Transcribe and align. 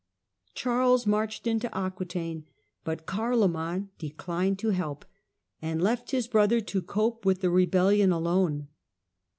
Charles 0.55 1.05
marched 1.05 1.45
into 1.45 1.69
Aquetaine, 1.79 2.45
but 2.83 3.05
Carloman 3.05 3.89
declined 3.99 4.57
to 4.57 4.69
help 4.69 5.05
and 5.61 5.79
left 5.79 6.09
his 6.09 6.27
brother 6.27 6.59
to 6.59 6.81
cope 6.81 7.23
with 7.23 7.41
the 7.41 7.51
rebellion 7.51 8.11
alone. 8.11 8.67